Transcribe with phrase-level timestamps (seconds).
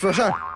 [0.00, 0.49] 说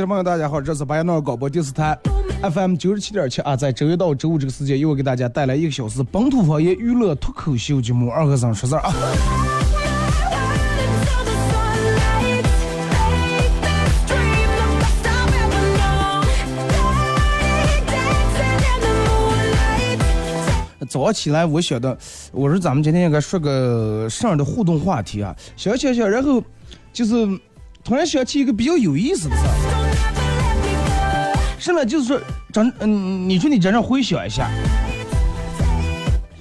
[0.00, 1.98] 的朋友，大家好，这是白杨广播电视台
[2.42, 8.94] FM 九十七点七啊，在周一到周五这个时间，又给大家带来一个小时本土方言娱乐脱口秀节目《二和尚说事儿》啊。
[20.88, 21.98] 早起来，我晓得，
[22.32, 26.42] 我说咱们今天应该说个上的互动话题啊，想想想，然后
[26.92, 27.26] 就是
[27.84, 29.87] 突然想起一个比较有意思的事儿，
[31.68, 32.18] 是呢，就是说，
[32.50, 34.48] 真嗯，你说你真正回想一下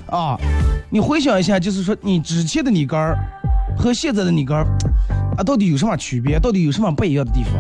[0.10, 0.40] 啊，
[0.90, 3.18] 你回想一下，就是说你之前的你杆儿
[3.78, 4.64] 和现在的你杆儿
[5.38, 6.40] 啊，到底有什么区别？
[6.40, 7.54] 到底有什么不一样的地方？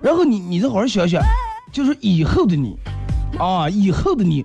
[0.00, 1.22] 然后你你再好好想想，
[1.70, 2.76] 就是以后的你
[3.38, 4.44] 啊，以后的你。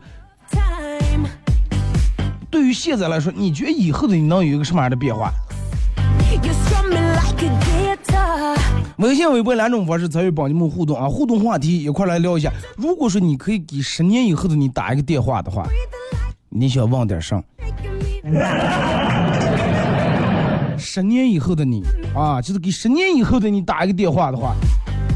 [2.51, 5.31] 对于现在来说，你觉得以后的你能有一个什么样的变化？
[8.97, 11.07] 微信、微博两种方式参与帮你们互动啊！
[11.07, 12.51] 互动话题一块来聊一下。
[12.75, 15.67] 如果说你可以给十年以后的你打一个电话的话，
[16.49, 17.43] 你想问点啥？
[20.79, 21.83] 十年以后的你
[22.15, 24.55] 啊，就是给十年以后的你打一个电话的话，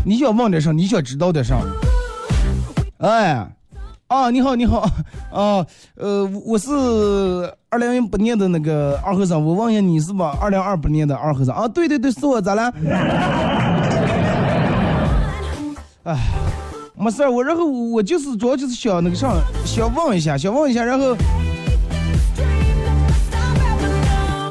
[0.06, 0.72] 你想问点啥？
[0.72, 1.58] 你想知道点啥？
[3.00, 3.52] 哎，
[4.12, 4.82] 啊，你好，你好，
[5.32, 6.70] 啊，呃，我是
[7.70, 10.38] 二零一八年的那个二和尚，我问一下你是吧？
[10.42, 11.66] 二零二八年的二和尚啊？
[11.66, 12.64] 对对对，是我，咋了？
[16.04, 16.18] 哎，
[16.98, 19.34] 没事儿，我然后我就是主要就是想那个啥，
[19.66, 21.16] 想问一下，想问一下，然后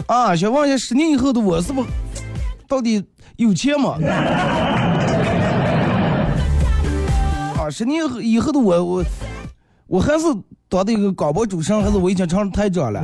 [0.07, 1.85] 啊，想问一下，十年以后的我是不
[2.67, 3.05] 到底
[3.37, 3.99] 有钱吗？
[7.61, 9.05] 啊，十年以后的我，我
[9.91, 10.25] 我还是
[10.69, 13.01] 当的一个广播主持人，还是我已经成台长了？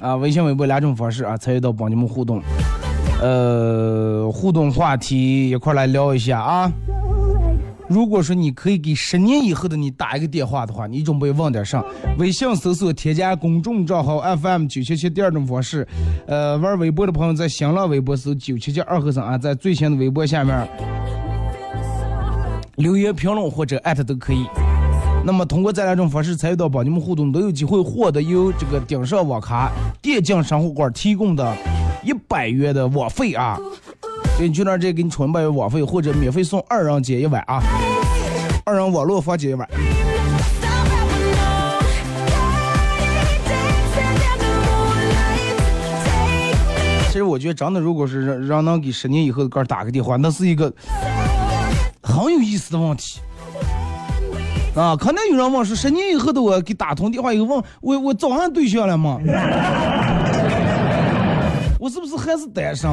[0.00, 2.42] 啊，微信、微博两种方式啊，参与到帮你们互动，
[3.22, 6.70] 呃，互动话题一块来聊一下啊。
[7.88, 11.84] 如果说你可以给十年以后的你打一个电话的话，你准备问点啥？
[12.18, 15.86] 微信搜索添加公众账号 FM 九七七第二种方式，
[16.26, 20.66] 呃，玩微博的朋友在新浪微博搜九七七二和尚啊，在最新的微博下面
[22.76, 24.46] 留言评论或者艾特都可以。
[25.26, 29.70] 那么通过这两种方式参与到帮你们互动，都有机会获得由这个顶上网咖
[30.02, 31.54] 电竞生活馆提供的
[32.02, 33.58] 一百元的网费啊。
[34.36, 37.62] 给你去那儿直接给你充一百网费，或者免费送二人间一晚啊，
[38.64, 39.68] 二人网络房间一晚。
[47.08, 50.72] 其实我觉得真的，如果是让让能给十年以后的哥打个电话，那是一个
[52.02, 53.20] 很有意思的问题。
[54.74, 59.20] 啊，可能有人问说，十年以后的我给打通电话以后问我，我找上对象了吗？
[61.78, 62.90] 我是不是还是单身？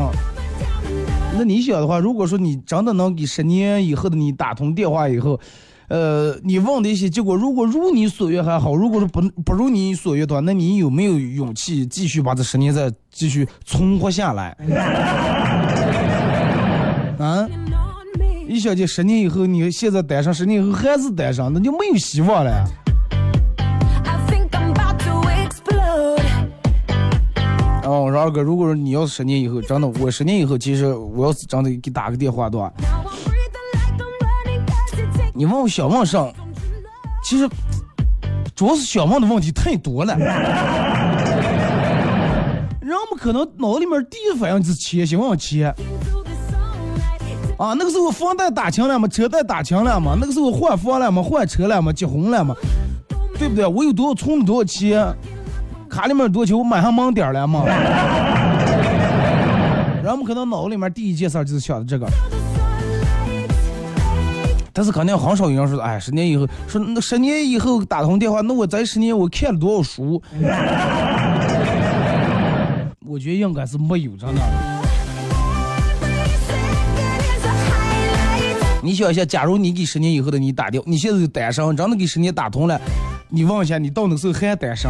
[1.38, 5.40] 那你想的话，如果说你真的能给十年以后的你打通电话以后，
[5.88, 14.56] 呃，你问的一些结果，如果如你所愿还好；如果说不不如你所愿的话，那你有没有勇气继续把这十年再继续存活下来？
[17.18, 17.48] 啊.
[18.48, 22.66] 一想见十年以后，你现在单身，十年以后还是单身，那就没有希望了。
[27.92, 32.72] 哦，我说二哥，如果说你要是十年以后，真的，我十年以后，其实我要是真的给打个电话的话，
[35.34, 36.32] 你问我想问上，
[37.22, 37.50] 其实
[38.56, 40.18] 主要是想问的问题太多了。
[42.80, 45.76] 人们可能脑子里面第一反应就是钱，希望钱。
[47.58, 49.06] 啊，那个时候房贷打清了吗？
[49.06, 50.16] 车贷打清了吗？
[50.18, 51.22] 那个时候换房了吗？
[51.22, 51.92] 换车了吗？
[51.92, 52.56] 结婚了吗？
[53.38, 53.66] 对不对？
[53.66, 55.14] 我有多少存了多少钱？
[55.92, 56.58] 卡里面有多钱？
[56.58, 57.66] 我买上盲点了吗？
[60.02, 62.08] 人 们可能脑子里面第一件事就是想的这个，
[64.72, 70.22] 但是肯定很少有人说，哎，十年以后说那十年以后打通电话，那我在十年我看了多少书？
[73.06, 74.42] 我觉得应该是没有真的。
[78.82, 82.80] 你想一下，假如你给十年以后的你打掉，你现在就单身，真的给十年打通了，
[83.28, 84.90] 你问一下，你到那时候还单身？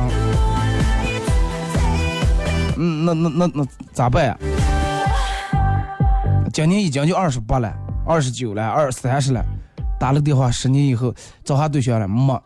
[2.84, 3.64] 嗯，那那那那
[3.94, 4.36] 咋办呀？
[6.52, 7.72] 今年已经就二十八了，
[8.08, 9.46] 二十九了，二三十了，
[10.00, 11.14] 打了个电话，十年以后
[11.44, 12.42] 找下对象了没？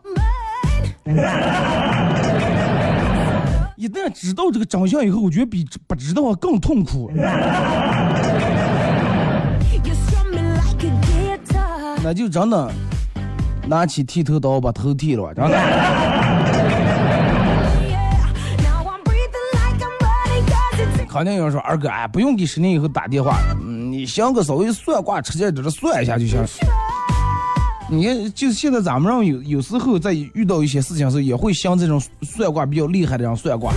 [3.76, 7.10] 一旦知道这个真相以后，我觉得比不知道更痛苦。
[12.04, 12.70] 那就真的
[13.66, 16.25] 拿起剃头刀把头剃了，真的。
[21.16, 26.38] 肯定有人说二哥，哎，不用给十年以后打电话，嗯，你想个稍微算卦直接在这算一下就行。
[27.88, 33.72] 你看，就现在咱们让有有时候在遇到一些事情的时候，也会向这种算卦比较厉害的人算卦。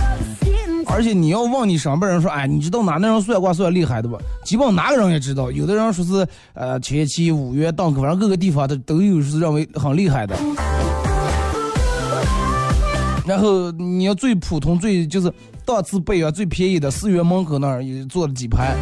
[0.86, 4.18] 而且你要问你上边人说，哎，你知道哪那人算卦算厉害的不？
[4.44, 5.50] 基本上哪个人也知道。
[5.50, 10.36] 有的人说是呃前期五月档口，反正各个地方的都有是认为很厉害的。
[13.26, 15.32] 然后你要最普通、最就是
[15.72, 18.76] 档次北啊最便宜的四月门口那儿也做了几排。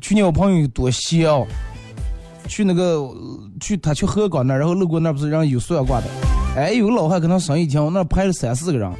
[0.00, 1.46] 去年我朋友多闲哦，
[2.48, 3.08] 去那个
[3.60, 6.06] 去他去河港那儿，然后路过那儿不是让有算卦的，
[6.56, 8.90] 哎，有个老汉跟他生意挺好，那儿排了三四个人。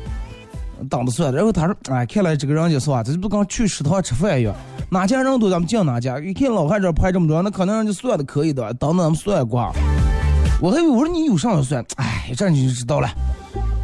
[0.89, 4.55] 当的算，然后他说：“哎，看来这个人家是吧，这不跟去食堂吃饭一样，
[4.89, 6.21] 哪家人多咱们进哪家。
[6.21, 9.73] 一看老汉这排这么多，那可能人家算的可以的，等等咱们算卦。
[10.63, 11.85] 我还以为我说你有啥要算？
[11.97, 13.09] 哎，这你就知道了。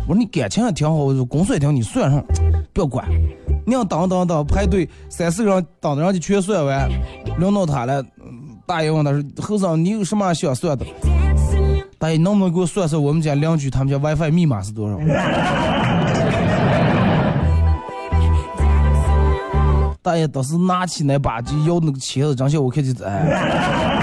[0.07, 2.23] 我说你感情也挺好，我说公算挺，你算上，
[2.73, 3.09] 不要管。
[3.67, 6.91] 你要等等等排队三四个人等着人家全算完，
[7.39, 8.05] 轮到他了。
[8.67, 10.85] 大爷问他说：后生，你有什么想算的？
[11.99, 14.99] 大爷能不能给我算算我们家邻居他们家 WiFi 密码是多少？”
[20.03, 23.94] 大爷当时拿起那把就要那个钳子，张小我看见哎。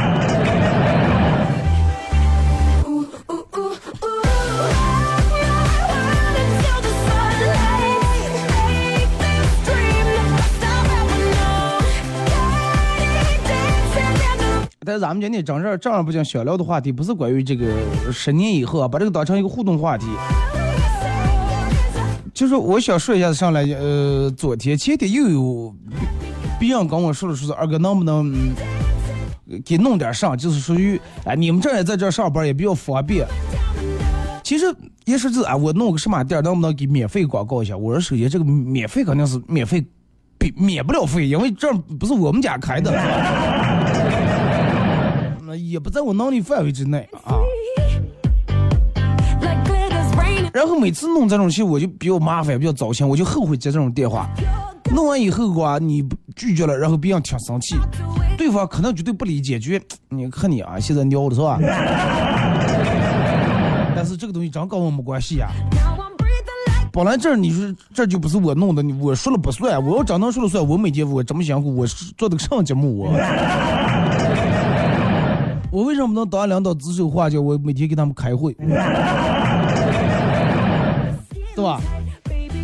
[14.92, 17.66] 但咱们今天正儿正儿八经想聊的话题，不是关于这个
[18.12, 20.06] 十年以后啊，把这个当成一个互动话题。
[22.34, 25.74] 就是我想说一下上来，呃，昨天前天又有
[26.60, 28.34] 别人跟我说了，说是二哥能不能、
[29.48, 33.26] 嗯、给弄点上，就是属于哎，你们这也在这上班也比较方便。
[34.44, 34.66] 其实
[35.06, 37.78] 也是这啊，我弄个什么店，能不能给免费广告一下？
[37.78, 39.82] 我说首先这个免费肯定是免费，
[40.38, 42.92] 免免不了费，因为这不是我们家开的，
[45.52, 47.36] 那也不在我能力范围之内啊。
[50.54, 54.30] 然后每次弄这种戏，我就比较麻烦，比较糟心，我就后悔接这种电话。
[54.96, 57.76] 弄完以后的话，你拒绝了，然后别人挺生气，
[58.38, 61.60] 对方可能绝对不理解，觉得你看你啊，现在尿的是吧？
[63.94, 65.50] 但是这个东西真跟我没关系呀、
[66.94, 73.12] 本来这你说这就不是我弄的，你我说了不算，我要真能说了算，我每天我这么辛苦，我是做的个上节目我。
[75.72, 77.40] 我为什么能当领导指手画脚？
[77.40, 78.54] 我每天给他们开会。
[81.56, 81.80] 对吧？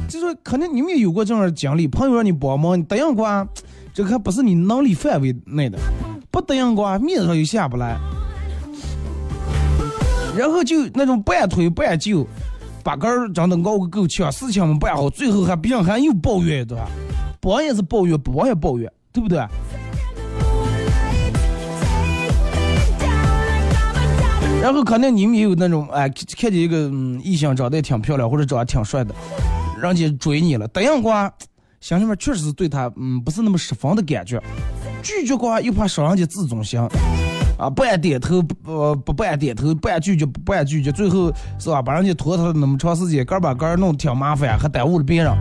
[0.08, 3.48] 就说肯定你们也有过这样的经历，朋友让你帮忙，你答应过，
[3.94, 5.78] 这个还不是你能力范围内的，
[6.32, 7.98] 不答应过，面子上又下不来，
[10.38, 12.26] 然后就那种半推半就，
[12.84, 16.88] 把杆儿真的熬个够呛，事情没办好，最后还别人还又抱怨，对吧？
[17.42, 19.46] 帮也是抱怨，不帮也抱怨，对不对？
[24.62, 26.92] 然后肯定你们也有那种哎，看见一个
[27.24, 29.14] 异性长得也挺漂亮，或者长得挺帅的，
[29.82, 31.32] 人家追你了，答应过，
[31.80, 34.42] 心里面确实是对他嗯不是那么十分的感觉，
[35.04, 36.80] 拒绝过又怕伤人家自尊心，
[37.58, 45.32] 啊不爱点头不不不按点头，不爱拒绝不爱拒绝，最后是吧把人家拖沓了那么长时间，杆把杆弄挺麻烦，还耽误了别人。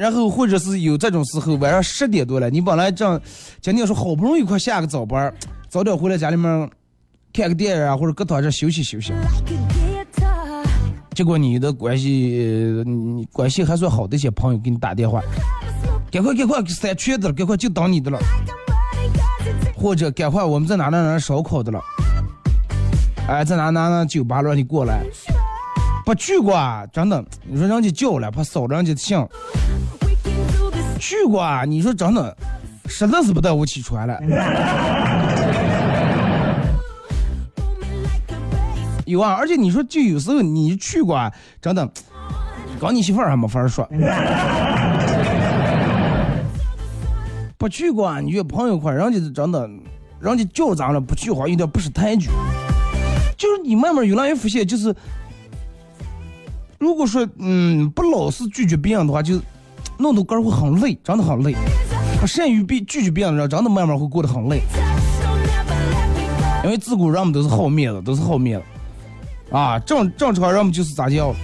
[0.00, 3.20] 然后或者是有这种时候，晚上十点多了，你本来正
[3.60, 5.30] 今天说好不容易快下个早班，
[5.68, 6.70] 早点回来家里面
[7.34, 9.12] 看个电影啊，或者搁躺这休息休息，
[11.14, 15.20] 结果你的关系，你关系还算好的一些朋友给你打电话，
[16.10, 18.18] 赶快赶快删圈子，赶快就当你的了，
[19.76, 21.78] 或者赶快我们在哪哪哪烧烤的了，
[23.28, 25.04] 哎，在哪哪哪酒吧，让你过来，
[26.06, 29.18] 不去过啊，真的，你说人家叫了，怕扫人家的兴，
[31.00, 32.36] 去过啊，你说真的，
[32.86, 34.20] 实在是不带我起床了。
[39.06, 41.90] 有啊，而且你说就有时候你去过啊，真的，
[42.78, 43.88] 搞你媳妇儿还没法说。
[47.58, 49.68] 不去过啊，你约朋友一块儿，人家真的，
[50.20, 52.28] 人家叫咱了，不去好像有点不识抬举。
[53.36, 54.94] 就是你慢慢越来越发现，就是
[56.78, 59.40] 如果说嗯不老是拒绝别人的话，就
[60.00, 61.54] 弄得个人会很累，真的很累。
[62.20, 64.62] 不善于被拒绝别人人，真的慢慢会过得很累。
[66.64, 68.64] 因为自古人们都是好面子，都是好面子。
[69.56, 71.34] 啊，正正常人们就是咋叫？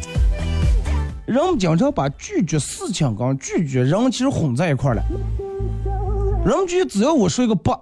[1.27, 5.03] 人们经常把拒绝事情跟拒绝人其实混在一块儿了。
[6.45, 7.73] 人们觉得只要我说一个不，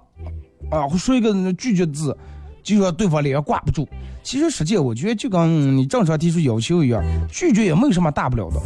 [0.70, 2.16] 啊，说一个拒绝字，
[2.62, 3.86] 就说对方脸上挂不住。
[4.24, 8.58] 其实实际我觉得就跟你正常提出要求一样，拒绝也没有什么大不了的，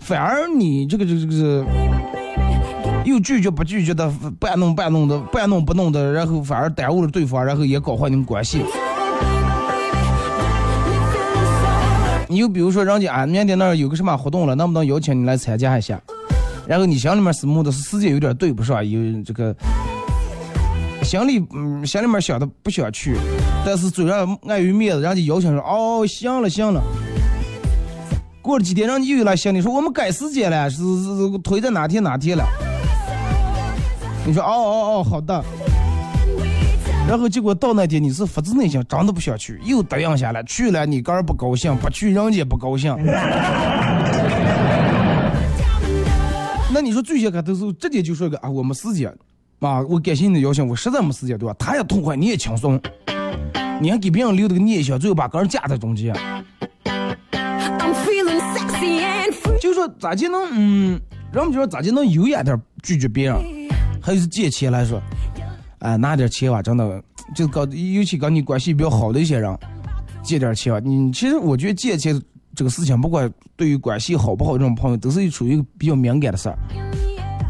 [0.00, 1.64] 反而你这个这个这个
[3.04, 8.64] 又拒绝不拒绝的，半弄半弄的，半弄不弄的，然后反而耽误了对方，然后也搞坏你们关系。
[12.26, 16.00] 你就比如说，人家啊，明天那儿有个什么活动了，能不能邀请你来参加一下？
[16.66, 19.54] 然后你心里面思慕的是时间有点对不上，有这个
[21.04, 23.16] 心里嗯心里面想的不想去，
[23.64, 26.82] 但是嘴上碍于面子，人家邀请说哦行了行了。
[28.42, 32.44] 过了几天，人家又来想你说我们改时间了，是是是推在哪天哪天了。
[34.26, 35.42] 你说哦哦哦好的。
[37.08, 42.94] 然后结果到那天你是发自内心真的不想去，又答应下来，去了你个儿不高兴，不去人家不高兴。
[46.72, 49.14] 那你说最先开头时候直接就说个啊，我们时间
[49.60, 51.54] 啊，我感谢你的邀请，我实在没时间，对吧？
[51.58, 52.80] 他也痛快，你也轻松，
[53.80, 56.14] 你还给别人留了个念想，最后把个人夹在中间。
[59.60, 61.00] 就说咋就能嗯，
[61.32, 63.36] 人们就说咋就能优雅点拒绝别人，
[64.02, 65.00] 还有是借钱来说，
[65.78, 67.02] 哎，拿点钱吧，真的，
[67.34, 69.56] 就搞，尤其跟你关系比较好的一些人，
[70.22, 70.80] 借点钱吧。
[70.84, 72.20] 你其实我觉得借钱
[72.54, 76.58] 这个事情，不管对于关系好不好这种朋友，都是属于比较敏感的事儿。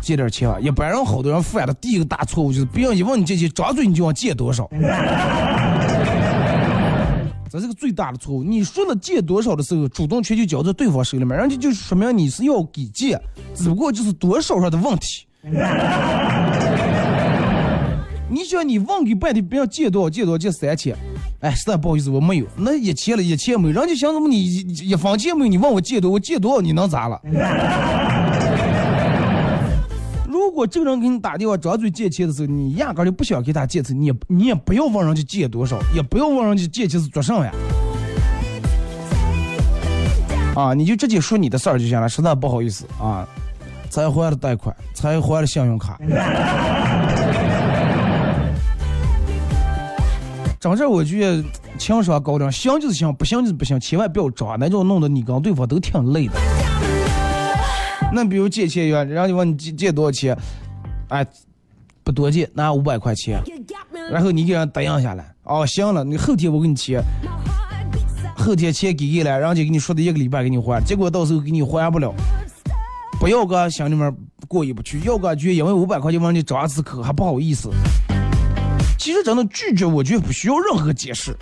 [0.00, 4.70] 借点钱吧，一般人好多人犯的第一个大错误就是别人一问你借钱，张嘴你就往借多少。
[7.54, 8.42] 这是个最大的错误。
[8.42, 13.16] 你说了借多少的时候，主动权就交在对方手里面，人家就说明你是要给借，
[13.54, 15.24] 只不过就是多少上的问题。
[18.28, 20.96] 你想你问给半天，别人借多少借多少借三千，
[21.38, 27.20] 哎，实在不好意思，我没有，那一千了，一千没有，人家想怎么你一一分钱没有，你问我借多，我借多少你能咋了？
[30.54, 37.52] 如果这个人给你打电话张嘴借钱的时候，你压根儿就不想给他借钱，你也你也不要问人家借多少，也不要问人家借钱是做什么呀。
[40.54, 43.26] 啊，你就直接说你的事儿就行了，实在不好意思啊，
[43.90, 45.98] 才还了贷款，才还了信用卡。
[50.60, 51.18] 整这我就
[51.78, 56.34] 情商高点，行就是行，不行就是不行，千万不要装那种，弄得你跟对方都挺累的。
[58.14, 60.36] 那比如借钱呀，人家就问你借借多少钱，
[61.08, 61.26] 哎，
[62.04, 63.42] 不多借，拿五百块钱
[64.08, 67.02] 然后你给人答应下来，哦，行了，你后天我给你钱
[68.36, 72.14] 后天钱给给了，人家给你说的一个礼拜给你还，结果到时候给你还不了，
[73.18, 74.16] 不要个心里面
[74.46, 77.68] 过意不去，要个觉因为五百块钱往你张一次口还不好意思。
[78.96, 81.36] 其实真的拒绝，我觉得不需要任何解释。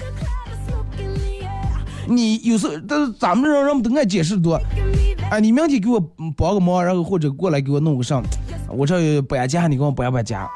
[2.09, 4.59] 你有时候，但是咱们这人人们都爱解释多。
[5.33, 5.99] Give me that 哎，你明天给我
[6.37, 8.23] 帮个忙，然后或者过来给我弄个上，
[8.69, 10.47] 我这搬家你给我搬搬家。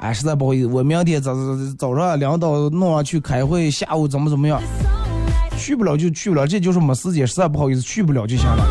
[0.00, 1.40] 哎，实在不好意思，我明天早早
[1.78, 4.58] 早上领导弄上去开会，下午怎么怎么样，
[5.58, 8.66] 去不了就去不了，这就是没时间，实在不好意思，去不了就行了。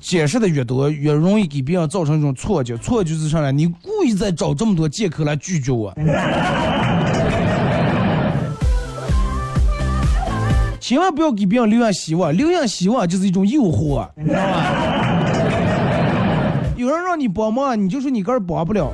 [0.00, 3.52] 解释的越多，越容易给别人造成一种错觉，错觉是啥呢？
[3.52, 5.94] 你故意在找这么多借口来拒绝我。
[10.90, 15.24] 千万不要给别人留下希望，留下希望就是一种诱惑， 你知道吗？
[16.76, 18.90] 有人让你帮忙，你就说你个人帮不了，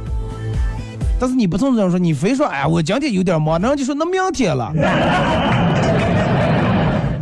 [1.19, 4.71] 但是你不从这样说，你非说哎，我今天有点忙，然后就说那明天了，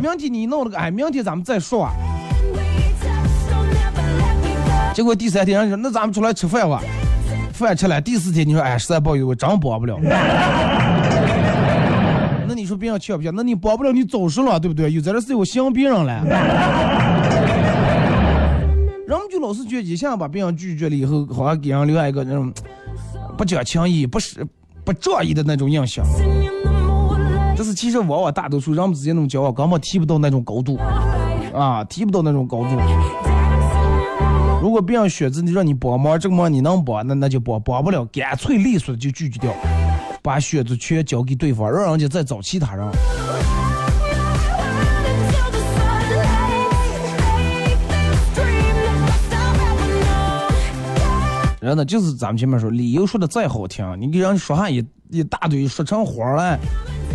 [0.01, 1.87] 明天你弄了个哎，明天咱们再说.
[4.93, 6.81] 结果第三天人家说那咱们出来吃饭吧，
[7.55, 9.97] 饭吃了，第四天你说哎，实在不好意思，我真帮不了。
[12.75, 14.91] 说别人抢不下，那你帮不了，你走失了，对不对？
[14.91, 16.25] 有在这事我想别人了。
[19.07, 22.51] 人们就老是觉得一下把别人拒绝了以后，好像给人留下一个那种
[23.37, 24.45] 不讲情义、不是
[24.83, 26.05] 不仗义的那种印象。
[27.55, 30.77] 但是其实往往大多数人们之间那种交往根本提不到那种高度
[31.53, 32.71] 啊，提不到那种高度。
[34.61, 39.53] 如果别人选择你让你帮忙，这个忙你能帮，那那就帮；帮不了，干脆利索的就拒绝掉，
[40.25, 42.83] 把选择权交给对方，让人家再找其他人。
[51.61, 56.57] 人呢，就是咱们前面说，理由说的再好听，你给人说上一一大堆，说成谎了，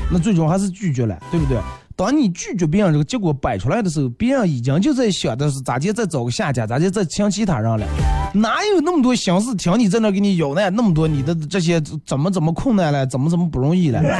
[0.08, 1.58] 那最终还是拒绝了，对不对？
[2.00, 7.86] 当你拒绝别人这个结果摆出来的时候，别人已经就在想的是咋地再找个下家，咋地再请其他人了，
[8.32, 10.70] 哪有那么多心思听你在那给你要呢？
[10.70, 14.00] 那么多你的这些怎么怎么困难了，怎么怎么不容易了？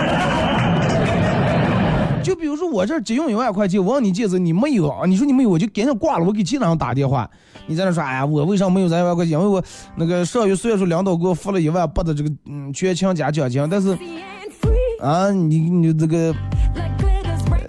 [2.23, 5.07] 就比如说我这儿急用一万块钱，我让你借着你没有啊？
[5.07, 7.27] 你说你没有，我就赶紧挂了，我给其他人打电话。
[7.67, 9.33] 你在那说，哎呀，我为啥没有这一万块钱？
[9.33, 9.65] 因为我
[9.97, 13.97] 那个上月虽然说领导给我付了一万八的这个嗯全勤加奖金，但是
[15.01, 16.31] 啊，你你这个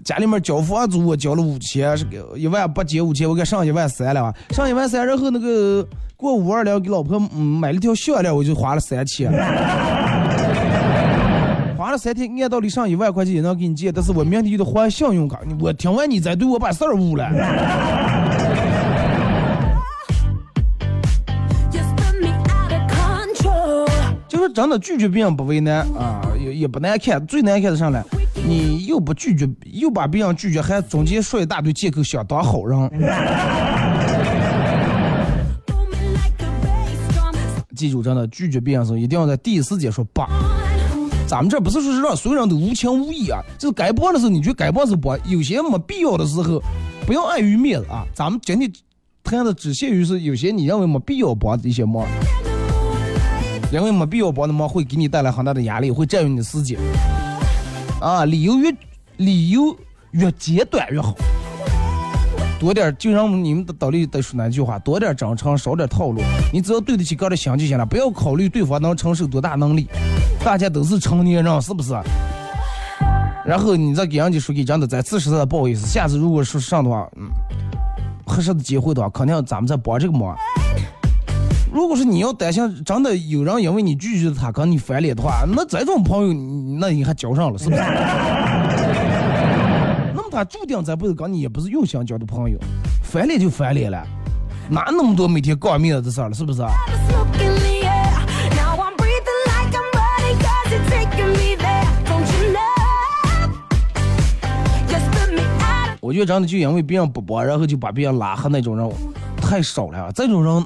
[0.03, 4.33] 家里面交房租我交了五千，是个一万八减五千，我给上一万三了吧？
[4.49, 9.31] 上一万三，然后那个过五二零给老婆嗯买了条项链，我就花了三千。
[11.77, 15.39] 花了三天，按道理上一万块钱也能给你借，但是我明天就得还信用卡。
[15.59, 17.29] 我听完你再对我把事儿误了。
[24.27, 28.03] 就是真的拒绝别人不为难啊，也也不难看，最难看的上来，
[28.47, 32.89] 你又不拒绝，又把别人拒绝，还中间说一大堆借口想当好人。
[37.75, 40.21] 记住，真的拒绝别人的时候，一定要在第一时间说不。
[41.27, 46.61] 咱们这不是说是让所有人都无情无义啊，就是该帮的时候你就该帮是帮，有些没必要的时候，
[47.07, 48.05] 不要碍于面子啊。
[48.13, 48.71] 咱们今天
[49.23, 52.05] 谈的只限于是有些你认为没必要帮的一些忙，
[53.71, 56.77] 因为没必要帮的忙会给你带来很大的压力，会占用你的时间。
[58.01, 58.75] 啊，理由越
[59.17, 59.77] 理由
[60.09, 61.13] 越简短越好，
[62.59, 66.19] 多点就让你们的道理得说那句话，多点真诚，少点套路。
[66.51, 69.87] 你只要对得起个人心就行了，不要考虑对方能承受多大能力。
[70.43, 71.93] 大家都是成年人，是不是？
[73.45, 77.29] 然后你再给人家说给真的，再次实在不好意思，下次如果说上的话，嗯，
[78.25, 80.35] 合适的机会的话，肯定咱们再帮这个忙。
[81.71, 86.33] 如果说你要担心真的有人因为你拒绝他跟你翻脸的话，那这种朋友，
[86.77, 87.77] 那你还交上了，是不是？
[90.13, 92.57] 那么他注定咱不是跟你也不是用心交的朋友，
[93.01, 94.05] 翻脸就翻脸了，
[94.69, 96.61] 哪那么多每天告面子的事儿了，是不是？
[106.01, 108.91] 我觉得真的就因为别人不帮，然后就把别人拉黑那种人
[109.37, 110.11] 太少了。
[110.13, 110.65] 这种人，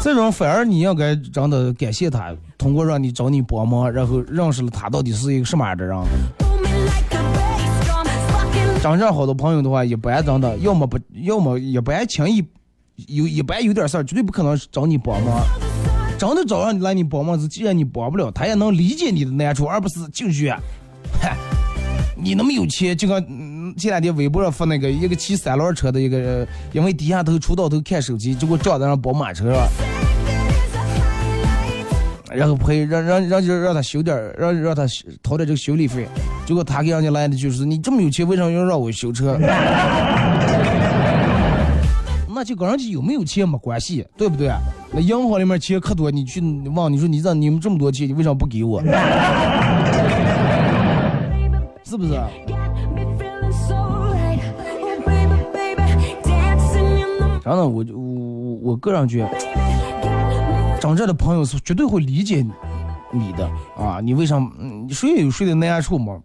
[0.00, 5.96] 这种反而你应该真的感谢他，通过让你找你帮忙，然后认识了他到底是一个什么样的人。
[8.80, 12.42] 真正好的朋友的话，一般真的要么不，要么一般轻易
[13.08, 15.42] 有，一般有点事儿，绝对不可能找你帮忙。
[16.16, 20.48] 真的找让你来你帮忙是，既然你帮不了，他也能理解你的难处，而不是就去，
[21.20, 21.36] 嗨，
[22.16, 29.68] 你那么有钱，就跟前两天微博上发那个一个骑三轮车的一个人，因为低下头出到头看手机，结果撞在上宝马车上，
[32.34, 34.84] 然后赔让让让就让他修点让让他
[35.22, 36.06] 掏点这个修理费，
[36.46, 39.38] 结果他给人家来的就是你这么有钱，为什么要让我修车？
[42.30, 44.52] 那就跟人家有没有钱没关系，对不对？
[44.92, 48.80] 那银行里面钱可多，你去问你说你让你们这么多钱，你为什么不给我？
[51.82, 52.12] 是不是？
[57.44, 59.30] 然后呢，我就我我个人觉得，
[60.80, 62.44] 真正的朋友是绝对会理解
[63.10, 64.00] 你的啊！
[64.02, 64.36] 你为啥？
[64.58, 66.20] 嗯，谁也有谁的难处嘛。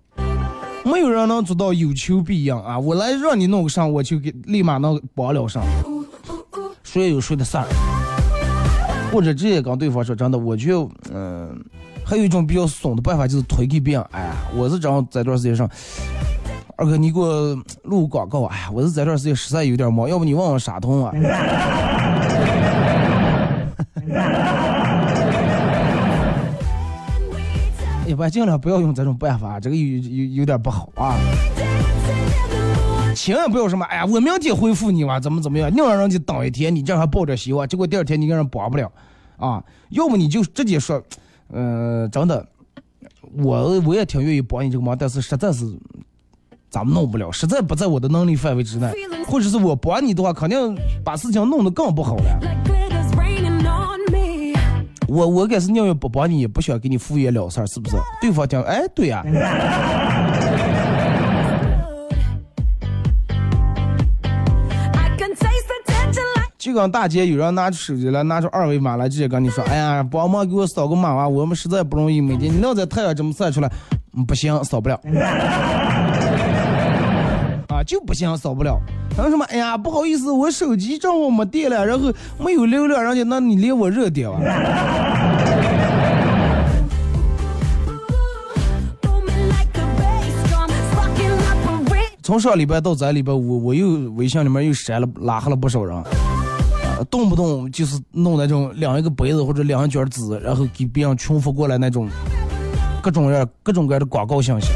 [0.85, 2.77] 没有人能做到有求必应啊！
[2.77, 5.63] 我来让你弄个啥，我就给立马能帮了上。
[6.83, 7.65] 谁也有谁的事儿，
[9.11, 11.57] 或者直接跟对方说真的，我就嗯，
[12.05, 14.05] 还有一种比较怂的办法，就是推给别人。
[14.11, 15.67] 哎呀，我是正好这段时间上，
[16.77, 18.43] 二哥你给我录广告。
[18.43, 21.11] 哎呀，我是这段时间实在有点忙，要不你问问傻通啊？
[28.05, 31.15] 一般尽量不要用这种办法，这个有有有点不好啊。
[33.15, 35.71] 千万不要什么，哎呀，我明天回复你哇，怎么怎么样？
[35.71, 38.91] 你让人家等一天，你这还抱着希望，结果第二天你给人帮不了，
[39.37, 41.01] 啊，要么你就直接说，
[41.51, 42.45] 嗯，真的，
[43.37, 45.71] 我我也挺愿意帮你这个忙，但是实在是
[46.69, 48.91] 咱们弄不了，实在不在我的能力范围之内，
[49.27, 52.39] 或者是我帮你的话，肯定把事情弄得更不好了。
[55.07, 57.95] 我我该是宁愿不帮你，也不想给你敷衍了事儿，是不是？
[58.21, 59.23] 对方听，哎，对呀、
[66.57, 73.69] 就跟大街有人拿出手机来，拿出二维码来，直接跟你说，哎呀，帮忙给我扫个码吧，我们实在不容易，每天你能在太阳这么晒出来，
[74.15, 74.97] 嗯不行，扫不了。
[77.83, 78.79] 就不行，扫不了。
[79.15, 79.45] 然后什么？
[79.45, 84.39] 哎呀，不好意思，我手机账号没电了，然后没有流量，人家那你连我热点吧？
[92.23, 96.05] 从上礼拜到这礼拜五，我又微信里面又删了拉黑了不少人，啊，
[97.11, 102.07] 动不动就是弄那种两一个杯子或者两一卷纸，然后给别人群发过来那种
[103.01, 104.69] 各种样各种各样的广告信息。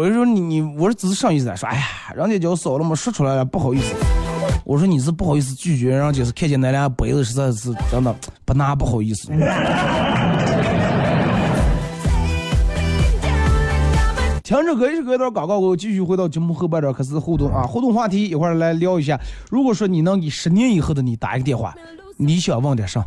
[0.00, 1.84] 我就说你你，我说只是上意思，说哎呀，
[2.16, 3.94] 人家叫扫了嘛，说出来了，不好意思。
[4.64, 9.28] 我说你是不好意思拒绝，人家是看见那俩杯子实在是真的不拿不好意思。
[14.42, 19.20] 听着歌一首歌一段广告我，继续回到节目后半段开始互动啊，互动话题一会儿来聊一下。
[19.50, 21.74] 如果说你能给十年以后的你打一个电话，
[22.16, 23.06] 你想问点啥？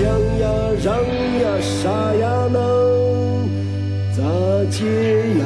[0.00, 0.08] 想
[0.38, 0.48] 呀，
[0.82, 2.58] 让呀，啥呀能
[4.16, 4.22] 咋
[4.70, 4.80] 接
[5.38, 5.44] 呀？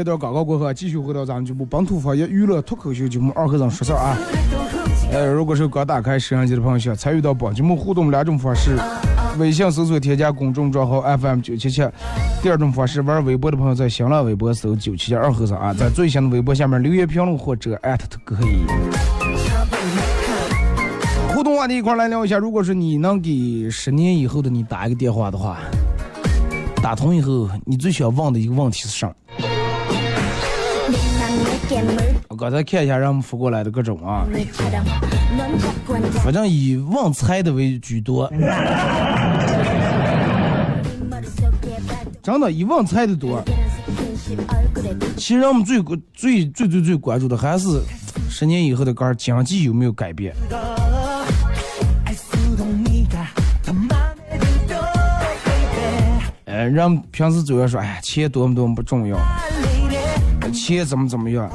[0.00, 4.16] 这，段广告过后啊，继续回到咱们节目本土方言娱乐脱口秀节目二和尚说事儿啊。
[5.12, 8.78] 呃，如果是刚打开摄像机的朋友，想参与到本节目互动两种方式：
[9.38, 11.84] 微信搜索添加公众账号 FM 九七七；
[12.42, 18.64] 第二种方式，玩微博的朋友在新浪微博搜九七七二和尚啊，在最新的微博下面留言评论或者艾特都可以。
[21.34, 25.58] 互动话题一块来聊一下，如果是你能给十年以后的你打一个电话的话，
[26.82, 29.12] 打通以后你最想问的一个问题是啥？
[32.28, 34.26] 我刚才看一下让我们扶过来的各种啊。
[36.22, 38.30] 反正以旺财的为居多。
[42.22, 43.42] 真的以旺财的多。
[45.16, 45.82] 其实我们最
[46.14, 47.80] 最最最最关注的还是
[48.28, 50.34] 十年以后的杆儿经济有没有改变。
[53.66, 53.88] 嗯
[56.50, 59.16] 人们平时主要说哎呀钱多么多么不重要。
[60.50, 61.50] 钱怎么怎么样。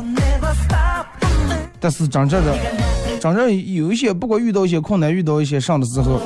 [1.80, 2.56] 但是真正的，
[3.20, 6.20] 真正有一些，不管遇到一些困难，遇到一些上的时候，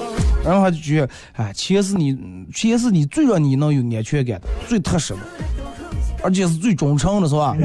[0.44, 2.18] 然后他就觉得，哎，钱是你，
[2.54, 5.20] 钱是你最让你能有安全感的，最踏实的，
[6.24, 7.56] 而且是最忠诚的，是吧？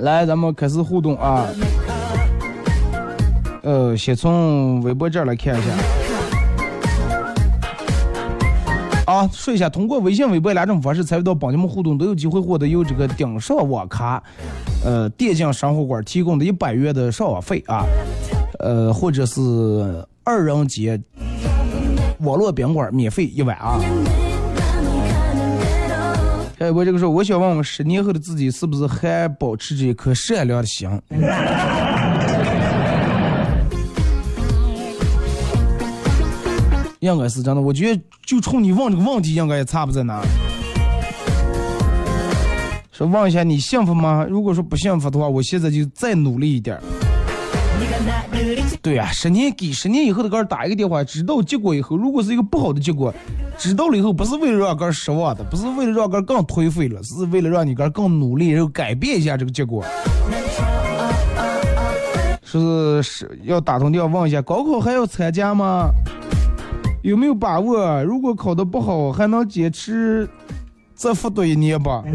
[0.00, 1.46] 来，咱们开始互动啊。
[3.62, 5.68] 呃，先从微博这儿来看一下。
[9.06, 14.22] 啊，说一下，通过微信、微博两种方式参与到帮你们互动，都有机会获得由这个顶上网咖，
[14.82, 17.84] 呃，电竞生活馆提供的一百元的上网费啊，
[18.60, 19.42] 呃，或者是
[20.24, 20.98] 二人节
[22.20, 23.78] 网络宾馆免费一晚啊。
[26.58, 30.88] 还有我这个说，我想问问十年后的自己是不是还保持着一颗善良的心？
[37.04, 37.60] 应该是真的。
[37.60, 40.24] 我觉得就冲你问这个问题，应该也差不在哪儿。
[42.90, 44.24] 说问一下你幸福吗？
[44.28, 46.80] 如果说不幸福的话，我现在就再努力一点。
[48.80, 53.12] 对啊，十年给十年以后的哥打一个电话，知道结果以后，如果是一个不好的结果，
[53.58, 59.84] 知道了以后，不是为了让哥失望的，不是为了让哥更颓废了，是为了让你哥更努力，然后改变一下这个结果。
[62.44, 65.90] 是是要打通电话问一下，高考还要参加吗？
[67.04, 68.02] 有没有把握？
[68.02, 70.26] 如果考得不好，还能坚持
[70.94, 72.02] 再复读一年吧？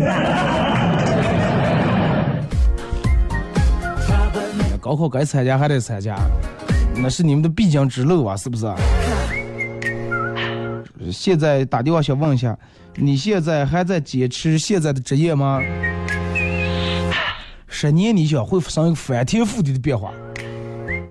[4.82, 6.18] 高考该参加还得参加，
[6.96, 8.66] 那是你们的必经之路啊，是不是？
[11.12, 12.58] 现在打电话想问一下，
[12.96, 15.62] 你现在还在坚持现在的职业吗？
[17.68, 20.12] 十年你想会发生一个翻天覆地的变化，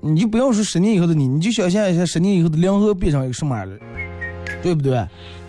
[0.01, 3.73] 你就不要说十年以后的你，你就想象一下十年以后的梁河变成一个什么玩意，
[4.63, 5.05] 对不对？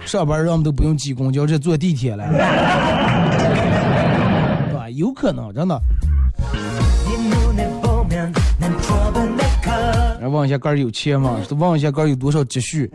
[0.06, 2.26] 上班让我们都不用挤公交车，坐地铁了。
[4.70, 4.90] 对吧？
[4.90, 5.80] 有可能真的。
[10.20, 11.38] 然后望一下杆儿有切吗？
[11.58, 12.90] 望一下杆儿有多少积蓄。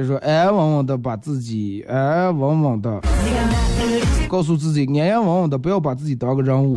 [0.00, 3.00] 就说安安稳稳的把自己安安稳稳的，
[4.30, 6.74] 告诉自己安安稳稳的，不要把自己当个人物，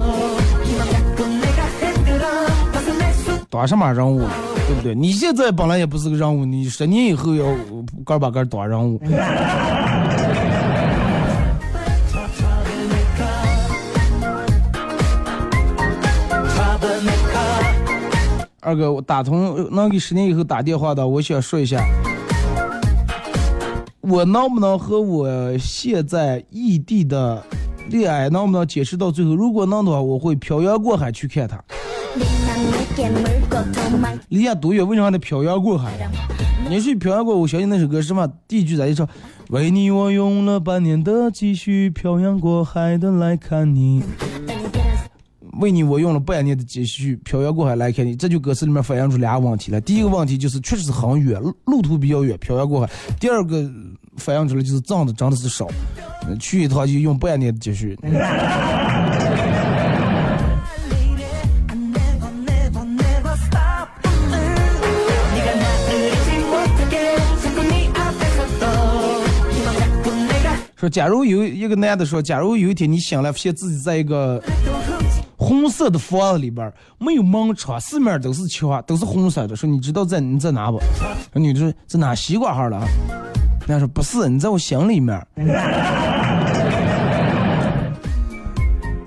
[3.49, 4.27] 当什么人物，
[4.67, 4.93] 对不对？
[4.93, 7.45] 你现在本来也不是个人物，你十年以后要
[8.05, 8.99] 干把干当人物。
[18.59, 21.81] 二哥，我打通能给十年以后打电话的，我想说一下。
[24.05, 27.41] 我能不能和我现在异地的
[27.89, 29.33] 恋爱能不能坚持到最后？
[29.33, 31.63] 如果能的话，我会漂洋过海去看他。
[34.27, 34.85] 离家多远？
[34.85, 35.93] 为什么还得漂洋过海？
[36.69, 38.27] 你是漂洋过，我相信那首歌是什么？
[38.45, 39.07] 第一句咋就唱？
[39.51, 44.03] 为你我用了半年的积蓄，漂洋过海的来看你。
[45.59, 48.15] 为你我用了半年的积蓄，漂洋过海来看你。
[48.15, 49.79] 这句歌词里面反映出俩问题了。
[49.79, 52.89] 第一个问题就是确实是很远，路路途比较远，漂洋过海。
[53.19, 53.69] 第二个
[54.17, 55.67] 反映出来就是挣的真的是少，
[56.39, 57.97] 去一趟就用半年的积蓄。
[70.75, 74.43] 说，假如有一个男的说，假如有一天你醒来，发现自己在一个
[75.43, 79.57] 红色的房子里边，没有门窗，四面都是墙，都是红色的。
[79.57, 80.79] 说你知道在你在哪不？
[81.33, 82.87] 那女的说在哪西瓜号了啊？
[83.67, 85.21] 人家说不是，你在我心里面。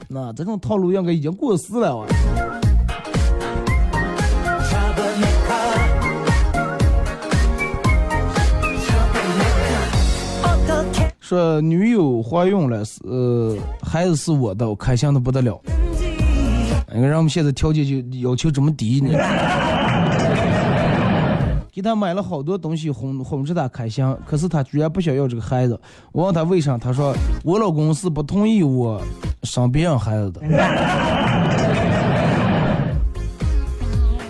[0.08, 2.06] 那这种套路应该已经过时了啊。
[11.18, 15.58] 说女友怀孕了，是呃孩子是我的，我开心的不得了。
[16.96, 19.10] 那个让我们现在条件就要求这么低呢？
[21.70, 25.78] 给他买了好多东西哄哄着他开心，可是他居然不想要这个孩子。
[26.10, 28.98] 我问他为啥，他说我老公是不同意我
[29.42, 30.40] 生别人孩子的。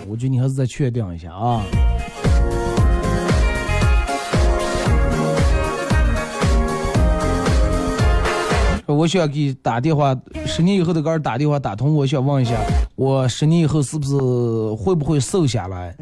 [0.09, 1.63] 我觉得你还是再确定一下啊。
[8.87, 12.55] 我想给打电话，十年以后的个人打电话打通，我想问一下，
[12.95, 14.15] 我十年以后是不是
[14.75, 15.93] 会不会瘦下来？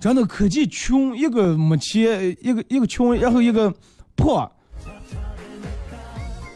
[0.00, 3.72] 真的科技穷，一个没钱，一个一个穷，然后一个
[4.16, 4.50] 破，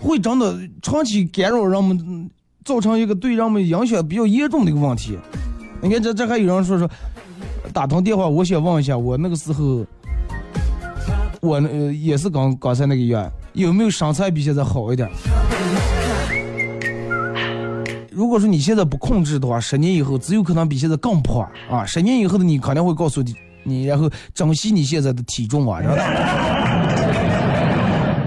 [0.01, 2.29] 会真的长期干扰人们，
[2.65, 5.17] 造成一个对人们影响比较严重的一个问题。
[5.81, 6.91] 你看这这还有人说说，
[7.73, 9.87] 打通电话，我想问一下，我那个时候。
[11.45, 15.07] 我那、呃、也是刚刚才那个样，有没有身材比现在好一点？
[18.11, 21.85] 如果说你现在不控制的话，十年以后只有可能比现在更胖啊！
[21.85, 25.99] 十年以后的你肯定会告诉你，你然后珍惜你现在的体重啊，然后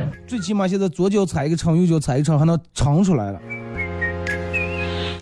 [0.27, 3.39] 最起码现在左脚踩一个秤，右脚踩一个秤，还能称出来了。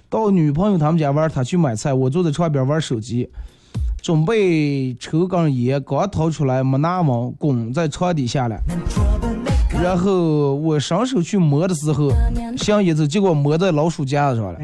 [0.10, 3.30] 到女朋友他们家玩，他去买菜，我坐在床边玩手机。
[4.06, 8.56] 准备抽根烟，刚掏出来没拿稳，滚在床底下了。
[9.82, 12.12] 然后我伸手去摸的时候，
[12.56, 14.60] 想烟子，结果摸在老鼠夹子上了。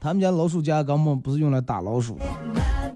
[0.00, 2.24] 他们家老鼠夹根本不是用来打老鼠的，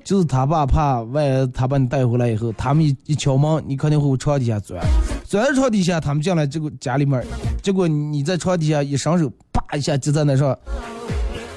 [0.05, 4.81] 就是他爸怕万一他把你带回来以后，他们一一敲门，你肯定会往床底下钻，
[5.25, 7.21] 钻床底下，他们进来这个家里面，
[7.61, 10.57] 结果你在床底下一伸手，啪一下就在那上。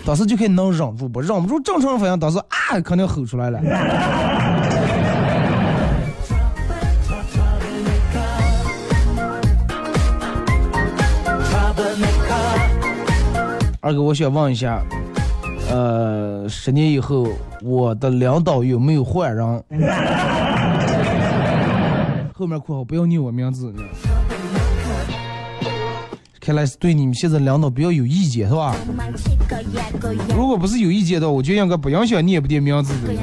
[0.07, 1.19] 当时就可以能忍住不？
[1.19, 3.59] 忍不住，正常反应当时啊，肯定吼出来了。
[13.81, 14.81] 二哥，我想问一下，
[15.69, 17.27] 呃，十年以后
[17.61, 19.63] 我的领导有没有换人？
[22.33, 23.73] 后面括号不要念我名字。
[26.47, 28.73] 看来是对你们现在领导比较有意见是吧？
[30.33, 33.13] 如果不是有意见的话，我就应该不影响念不念名字的。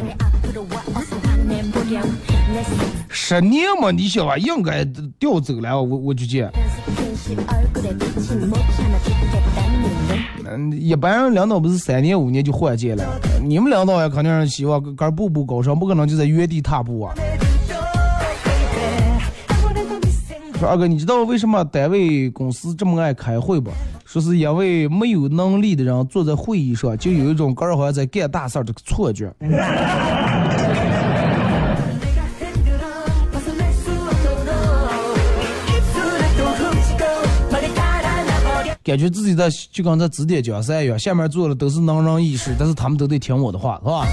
[3.09, 4.85] 十年嘛，你想吧，应该
[5.19, 6.51] 调走了，我我就见。
[10.47, 17.15] 嗯，一般领导不是三年五年就换届了，你们领导也肯定是希望个步步高升，不可能就在原地踏步啊。
[20.67, 23.71] 二哥，你知道为什么单位公司这么爱开会不？
[24.05, 29.33] 说是因为没有能力的人坐在会议上，就有一种个人好像在干大事儿这个错觉。
[38.85, 44.07] 感觉自己在就跟在指点江山一样，下面坐的都是能人异士，但是他们都得听我的话，是吧？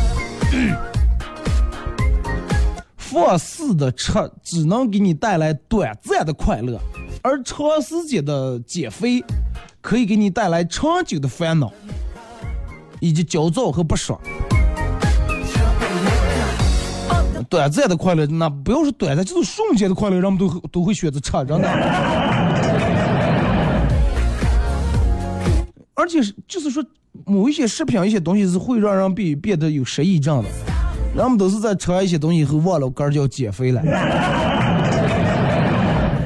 [3.12, 6.80] 放肆的吃只能给你带来短暂的快乐，
[7.22, 9.22] 而长时间的减肥
[9.82, 11.74] 可以给你带来长久的烦恼，
[13.01, 14.18] 以及焦躁和不爽。
[17.49, 21.68] 短暂的快乐，那不要说短暂，就是瞬间的快乐，人们都都会选择吃，真的。
[25.95, 26.82] 而且是就是说
[27.26, 30.49] 某一些食品一些东西是会让人变变得有失忆症的，
[31.16, 33.82] 人们都是在吃完一些东西以后忘了个儿就要减肥了。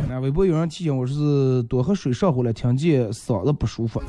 [0.08, 4.02] 那微博有人提醒我是多喝水上火了，听见嗓子不舒服。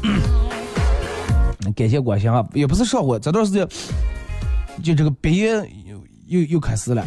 [1.74, 3.66] 感谢关心啊，也不是上火，这段时间
[4.82, 5.96] 就这个鼻炎又
[6.26, 7.02] 又又开始了。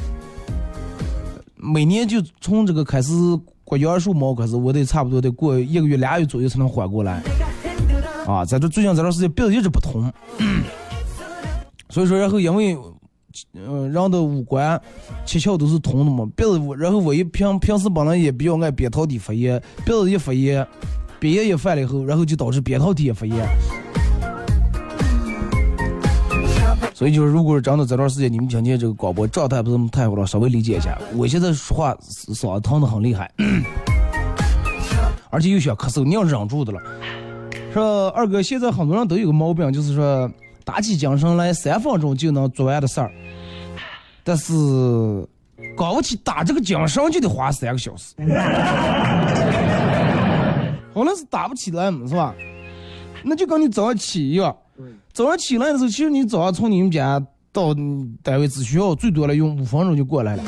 [1.56, 3.12] 每年就从这个开始
[3.64, 7.22] 过杨树毛开始，我得差不多得过一个月俩月左右才能缓过来。
[8.26, 10.12] 啊，在这最近这段时间鼻子一直不通，
[11.90, 12.78] 所以说然后因为，
[13.54, 14.80] 呃，人的五官
[15.26, 20.66] 七窍都是通的嘛，鼻子然后我一平平时本来也比较爱扁桃体发炎，鼻子一发炎，
[21.20, 23.48] 鼻炎一犯了以后，然后就导致扁桃体也发炎。
[26.94, 30.98] 所以就是，如果是真的这段时间你们听见这个广播状态不是太好了，稍微理解一下。
[31.16, 33.32] 我现在说话嗓子疼的很厉害，
[35.32, 36.82] 而且又想咳嗽，你要忍住的了。
[37.74, 40.30] 说二哥，现在很多人都有个毛病，就是说
[40.64, 43.12] 打起精神来三分钟就能做完的事儿，
[44.24, 44.54] 但是
[45.76, 48.14] 搞不起打这个精神就得花三个小时，
[50.94, 52.34] 好像是打不起来嘛，是吧？
[53.24, 54.56] 那就跟你早上起一样，
[55.12, 57.20] 早上起来的时候，其实你早上从你们家
[57.52, 57.74] 到
[58.24, 60.44] 单位只需要最多了用五分钟就过来了。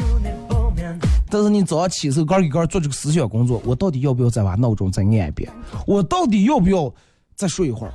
[1.29, 5.49] 但是你早上起的时候，刚给刚做这个思想工作，我到底要不要再把闹钟再按一遍？
[5.87, 6.93] 我到底要不要
[7.35, 7.93] 再睡一会儿？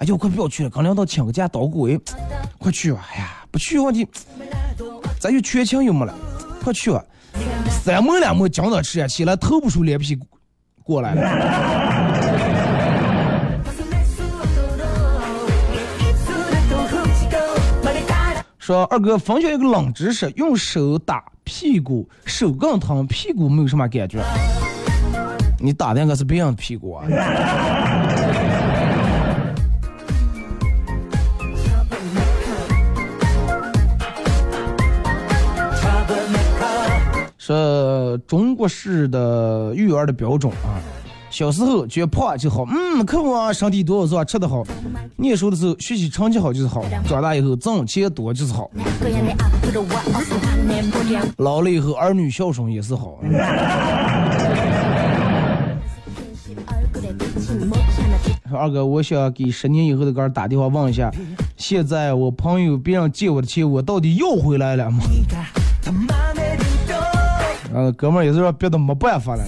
[0.00, 2.00] 哎呦，快不要去了，刚领导请个假捣个鬼，
[2.58, 3.06] 快去吧！
[3.12, 4.08] 哎呀，不去问题，
[5.18, 6.14] 咱就缺钱又没了，
[6.64, 7.04] 快去吧！
[7.84, 10.18] 三摸两摸，讲到吃呀，起来头不出脸皮
[10.82, 11.20] 过来了。
[18.58, 24.18] 说二哥分享一个冷知识，用手打屁股，手更疼，屁股没有什么感觉。
[25.58, 27.04] 你打的应该是别人的屁股啊。
[37.40, 40.76] 说中国式的育儿的标准啊，
[41.30, 44.22] 小时候觉得胖就好，嗯，可不啊，身体多是吧？
[44.22, 44.62] 吃得好，
[45.16, 48.70] 念书的时候学习成绩好就是好，长大以后挣钱多就是好，
[51.38, 53.18] 老了以后儿女孝顺也是好。
[58.50, 61.10] 说二哥，我想给十年以后的哥打电话问一下，
[61.56, 64.98] 现在我朋友别人借我的钱，我到底要回来了吗？
[67.72, 69.42] 呃，哥们儿也是说别的没办法了。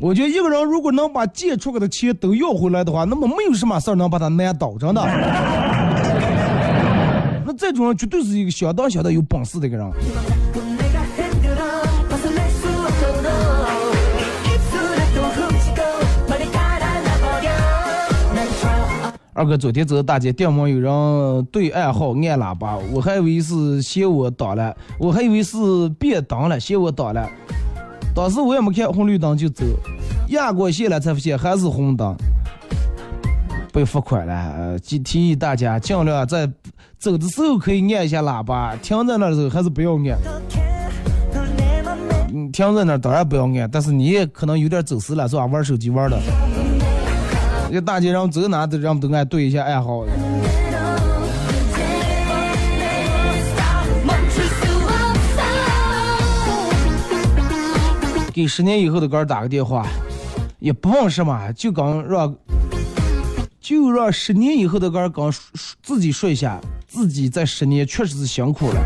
[0.00, 5.02] 我觉得一个人如果能把借出去的钱都要回来的话，那么没有什么事儿能把他难倒，真的。
[7.44, 9.90] 那这种人绝对是一个相当相当有本事的一个人。
[19.38, 25.56] 二哥，昨天走大街，店门有人对暗号按喇叭，我还以为是嫌我挡了，我还以为是
[25.90, 27.24] 变灯了，嫌我挡了。
[28.16, 29.64] 当时我也没看红绿灯就走，
[30.30, 32.16] 压过线了才发现还是红灯，
[33.72, 34.34] 被罚款了。
[34.34, 36.50] 呃提提议大家尽量在
[36.98, 40.18] 走的时候可以按一下喇叭，停在那的时候还是不要按。
[42.34, 45.46] 嗯，停在那当然不要按，但是你也可能有点走时了，是吧？
[45.46, 46.18] 玩手机玩的。
[47.70, 50.04] 这大街上走哪都让都爱对一下暗号。
[58.32, 59.86] 给十年以后的哥儿打个电话，
[60.60, 62.34] 也不问什么，就刚让，
[63.60, 65.32] 就让十年以后的哥儿刚
[65.82, 68.80] 自己说一下，自己在十年确实是辛苦了。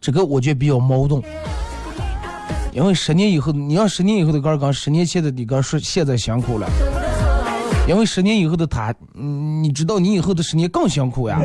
[0.00, 1.22] 这个我觉得比较矛盾。
[2.72, 6.68] 因为十年以后，你让十年以后的哥儿跟十年前的你哥说现在辛苦了，
[7.88, 11.40] 因为十年以后的他，嗯，你知道你以后的十年更辛苦呀。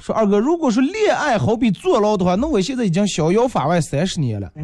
[0.00, 4.50] 说二哥，如果说恋爱好比坐牢的话，那我现在已经逍遥法外三十年了。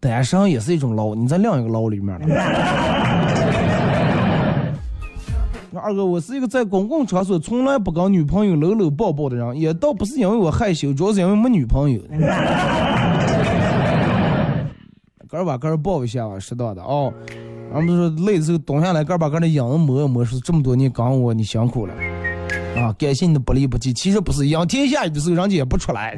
[0.00, 3.01] 单身也是一种牢，你在另一个牢里面了。
[5.82, 12.00] 二哥，我是一个在公共场所从来不跟女朋友搂搂抱抱的人，也倒不是因为我害羞，主要是因为没女朋友。
[15.28, 17.12] 哥儿把哥儿抱一下吧，适当的哦。
[17.74, 21.92] 俺们说累的时候蹲下来，个把个的影子摸一摸，说这么多年跟我，你辛苦了
[22.76, 22.94] 啊！
[22.96, 23.92] 感谢你的不离不弃。
[23.92, 26.16] 其实不是，仰天下雨的时候，人家也不出来。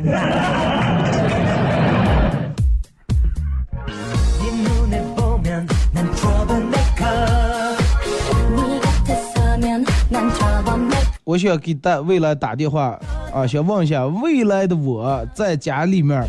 [11.35, 12.97] 我想给大未来打电话
[13.33, 16.25] 啊，想问一下未来的我在家里面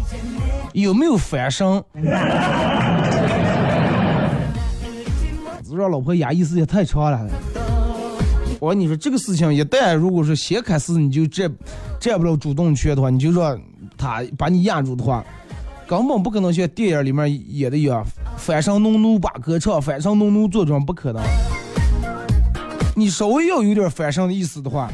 [0.73, 1.67] 有没有翻身？
[5.77, 7.29] 让老婆压抑时间太长了。
[8.59, 11.53] 我跟你说，这个事情一旦如果是先开始你就占
[11.99, 13.61] 占不了主动权的话，你就让
[13.95, 15.23] 他把你压住的话，
[15.85, 18.03] 根本不可能像电影里面演的一样，
[18.37, 21.21] 翻身农奴把歌唱，翻身农奴坐庄，不可能。
[22.97, 24.89] 你稍微要有点反身的意思的话，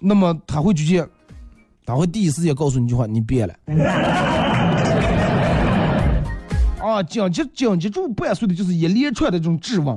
[0.00, 1.04] 那么他会直接，
[1.84, 3.54] 他会第一时间告诉你一句话：你变了。
[6.80, 9.92] 啊，紧接紧接住伴随的就是一连串的这种质问，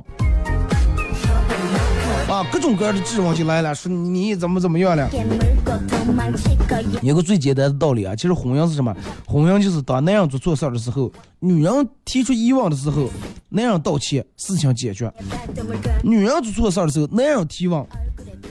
[2.27, 5.07] 啊，各种各样的质问就来了，说你怎么怎么样了。
[7.01, 8.95] 有个最简单的道理啊，其实婚姻是什么？
[9.27, 13.09] 婚姻就是当男人做错事儿的时候，女人提出疑问的时候，
[13.49, 15.09] 男人道歉，事情解决；
[16.03, 17.83] 女人做错事儿的时候，男人提问，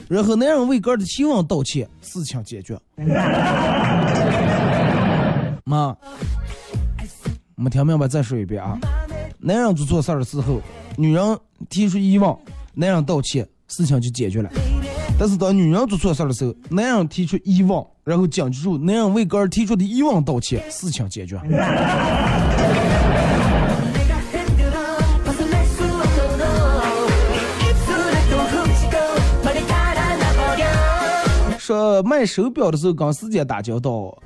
[0.07, 2.77] 然后男人为个儿的提问道歉，事情解决。
[5.65, 5.95] 妈。
[7.61, 8.79] 没听明白，再说一遍啊！
[9.37, 10.61] 男人做错事儿的时候，
[10.95, 11.37] 女人
[11.69, 12.33] 提出疑问，
[12.73, 14.49] 男人道歉，事情就解决了。
[15.19, 21.37] 但是当女人做错事儿的时候，男人提出疑问，然后紧接住男人为个儿提出的疑问道歉，事情解决。
[31.57, 34.17] 说卖手表的时候跟时间打交道。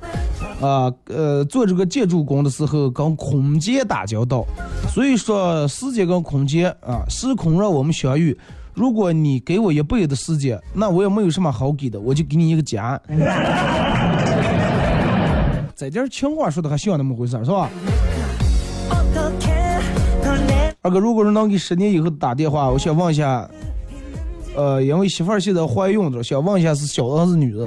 [0.60, 4.46] 啊，呃，做这个建筑工的时候跟空间打交道，
[4.88, 8.38] 所以说时间跟空间啊，时空让我们相遇。
[8.74, 13.00] 如果你给我一辈子的时间，那我也没有什么好给的，我就给你一个家。
[15.76, 17.68] 这点儿情话说的还像那么回事儿是吧？
[20.82, 23.48] 二哥，如果是能给十年以后打电话，我想问一下，
[24.54, 27.66] 呃，因为媳妇儿现在怀孕了，想问一下是小的还是女的？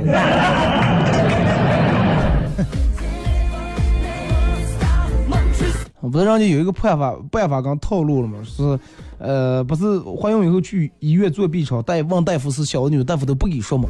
[6.09, 8.39] 不是人家有一个办法办法刚套路了吗？
[8.43, 8.79] 是，
[9.17, 13.87] 呃，不是怀孕以后去医院做 B 超，大夫问大夫是小女，大夫都不给说嘛。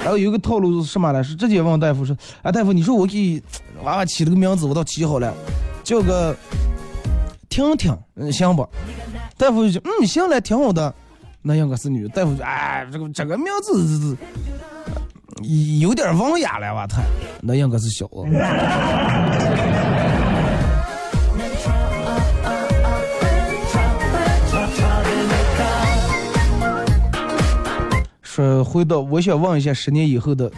[0.00, 1.22] 然后有一个套路是什么呢？
[1.22, 3.42] 是直接问大夫说：“哎，大夫，你说我给
[3.82, 5.34] 娃娃起了个名字，我倒起好了，
[5.82, 6.34] 叫个
[7.48, 8.66] 婷婷，嗯，行不？”
[9.36, 10.94] 大夫就嗯，行了，挺好的。
[11.42, 12.08] 那应该是女。
[12.08, 14.16] 大夫就哎，这个这个名字是是
[15.80, 16.86] 有点文雅了吧？
[16.86, 17.02] 他
[17.42, 18.24] 那应该是小的。
[28.38, 30.48] 说回到，我想问一下，十年以后的，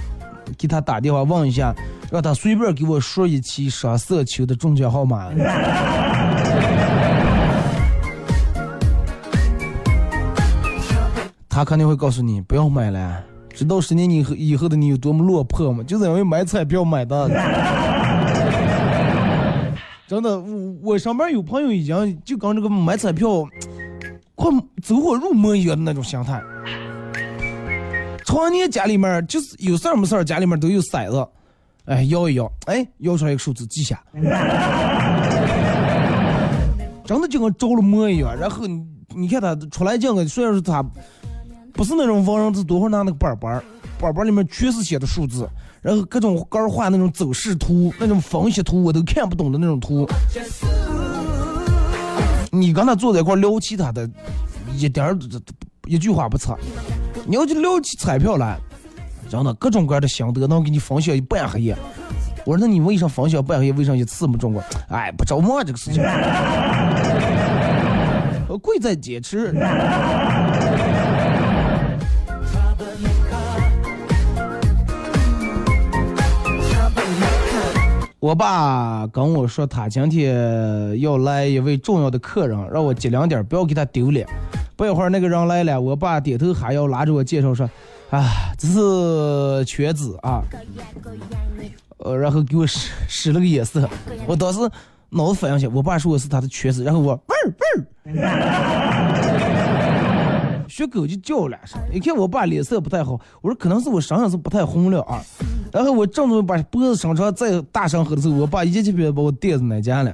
[0.58, 1.74] 给他打电话问一下，
[2.12, 5.30] 让他随便给我说一期上色球的中奖号码。
[11.48, 13.24] 他肯定会告诉你不要买了。
[13.48, 15.82] 知道十年以后以后的你有多么落魄吗？
[15.82, 17.28] 就是因为买彩票买的。
[20.06, 23.42] 真的，我我上班有朋友已经就跟这个买彩票
[24.34, 24.50] 快
[24.82, 26.42] 走火入魔一样的那种心态。
[28.30, 31.26] 常年家里面就是有事儿没事儿，家里面都有骰子，
[31.86, 34.00] 哎，摇一摇，哎，摇出来一个数字记下，
[37.04, 38.38] 真的就跟着了魔一样。
[38.38, 40.80] 然后你你看他出来这个，虽然是他
[41.72, 43.60] 不是那种文人，字，多会拿那个板板，
[43.98, 45.48] 板板里面全是写的数字，
[45.82, 50.08] 然后各种杆画那种走势图、那种分析图，我都看不懂的那种图。
[52.52, 54.08] 你跟他坐在一块聊其他的，
[54.76, 55.18] 一点儿
[55.86, 56.56] 一句话不差。
[57.26, 58.58] 你要去聊起彩票来，
[59.28, 61.76] 真的各种各样的心得能给你分享一半黑夜。
[62.44, 63.72] 我说那你为啥分享半黑夜？
[63.72, 64.62] 为啥一次没中过？
[64.88, 66.02] 哎，不着忙这个事情。
[68.62, 69.54] 贵在坚持。
[78.18, 84.26] 我爸跟我说，他今天要来一位重要的客人，让我尽量点，不要给他丢脸。
[84.80, 87.68] 不一会儿，那个人来了，我爸点头哈腰，拉着我介绍说
[88.08, 90.42] ：“啊，这是瘸子啊。”
[92.00, 93.86] 呃，然后给我使使了个眼色，
[94.26, 94.58] 我当时
[95.10, 97.20] 脑子反应起来，我爸说我是他的瘸子，然后我汪
[98.06, 98.14] 汪，
[100.66, 101.78] 学狗就叫两声。
[101.92, 105.22] 一看我爸脸色不太好，我说可能是我身上是不太红了啊。
[105.70, 110.10] 然后我正准备把脖子伸长再大声喝的时候，我爸一记就把我垫子奶家了。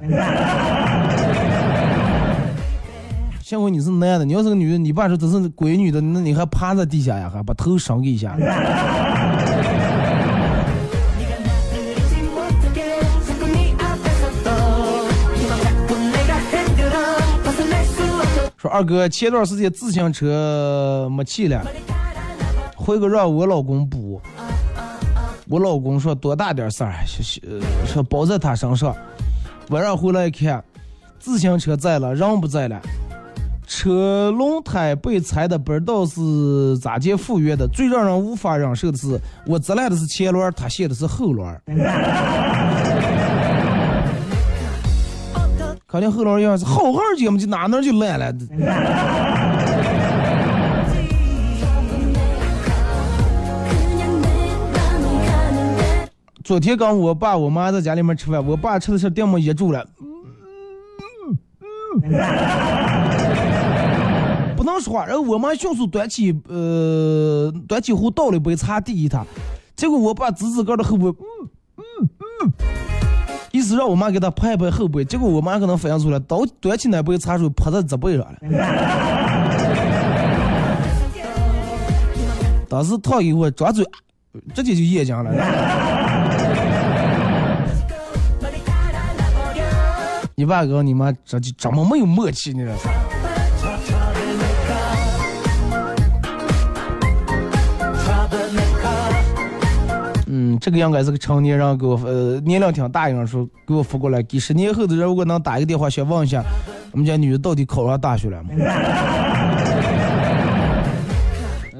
[3.47, 8.35] 幸亏你是男的，你要是个女的，你爸说这是闺女的，那你还趴在地下呀，还把头伸给一下。
[18.57, 21.65] 说二哥，前段时间自行车没气了，
[22.75, 24.21] 回个让我老公补。
[25.47, 26.93] 我老公说多大点事儿，
[27.85, 28.93] 说包在他身上。
[29.69, 30.61] 晚上回来一看，
[31.17, 32.77] 自行车在了，人不在了。
[33.67, 41.45] 车轮胎被踩的不知道是咋件复原的，最让人无法忍受的是我砸烂的是前轮，他卸的是后轮。
[45.85, 48.33] 肯定后轮要是好好节目，就哪能就烂了。
[56.43, 59.85] 昨天刚我爸我妈在家里面吃饭，我爸吃的是电摩野猪了。
[64.71, 65.05] 能说话。
[65.05, 69.25] 然后我妈迅速端起呃端起壶倒了一杯茶递给他，
[69.75, 72.09] 结果我爸自自个的后背，嗯嗯
[72.41, 72.51] 嗯，
[73.51, 75.03] 意思让我妈给他拍一拍后背。
[75.03, 78.37] 结果我妈可能反应出来，倒端起那杯茶水泼在脊背上了。
[82.69, 83.85] 当时烫给我抓嘴，
[84.53, 85.31] 直接就咽浆了。
[90.35, 92.71] 你爸跟你妈这就这么没有默契呢？
[100.39, 106.43] 嗯，这个应该是个成年人给我呃年龄挺大一点说给我发过来，几十年后的人如果能打一个电话，想问一下
[106.91, 108.49] 我们家女的到底考上大学了吗？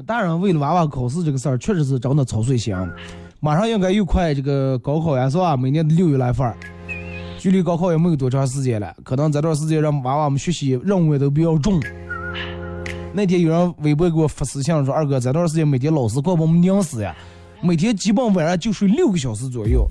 [0.04, 2.74] 大人为了娃娃考试这个事儿，确实是真的操碎心。
[3.38, 5.56] 马上应该又快这个高考呀，是吧？
[5.56, 6.56] 每年的六月来份儿，
[7.38, 8.92] 距离高考也没有多长时间了。
[9.04, 11.80] 可能这段时间让娃娃们学习任务也都比较重。
[13.12, 17.14] 那天有人微博给我发私信说：“二哥，这段时间每天老师快把我们拧死呀，
[17.60, 19.86] 每天基本晚上就睡六个小时左右。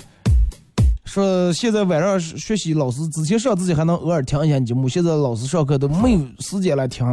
[1.06, 7.06] 说现在晚上学习，老师之前上自己还能偶尔听一下节目，现在老师上课都没有时间来听。”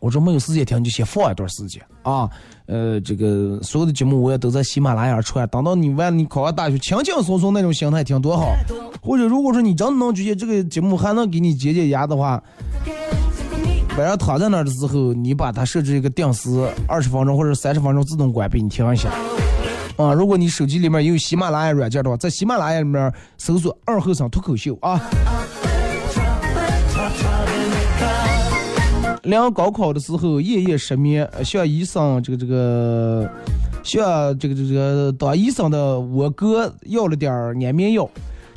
[0.00, 2.28] 我说没有时间听，就先放一段时间啊。
[2.66, 5.46] 呃，这个所有的节目我也都在喜马拉雅出来。
[5.46, 8.52] 等到你完，你考上大学，轻轻松松那种心态听多好。
[9.00, 12.42] 或者如果说你真的能觉得这个节目还能给你解解压的话，
[13.98, 16.48] 晚上躺在那儿的时候，你把它设置一个定时
[16.88, 19.10] 二十分钟或者三十分钟自动关闭，你听一下。
[19.96, 24.98] 啊，如果你手机里面有喜马拉雅软件的话，在喜马拉雅里面搜索“二后生脱口秀”啊。
[29.24, 33.30] 量高考的时候夜夜失眠，向医生这个这个
[33.84, 38.08] 向这个这个当医生的我哥要了点儿安眠药，